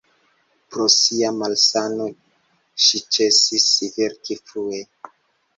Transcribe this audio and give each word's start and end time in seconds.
Pro 0.75 0.85
sia 0.93 1.29
malsano 1.41 2.09
ŝi 2.87 3.03
ĉesis 3.19 3.69
verki 3.99 4.39
frue. 4.43 4.85